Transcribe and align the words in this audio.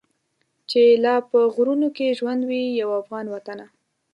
چي 0.69 0.83
لا 1.03 1.15
په 1.29 1.39
غرونو 1.53 1.87
کي 1.97 2.07
ژوندی 2.17 2.45
وي 2.49 2.63
یو 2.81 2.89
افغان 3.01 3.25
وطنه. 3.29 3.65